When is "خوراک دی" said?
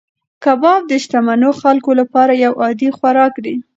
2.97-3.55